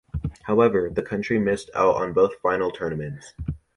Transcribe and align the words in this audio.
However, 0.41 0.89
the 0.89 1.03
country 1.03 1.37
missed 1.37 1.69
out 1.75 1.93
on 1.97 2.11
both 2.11 2.39
final 2.41 2.71
tournaments. 2.71 3.35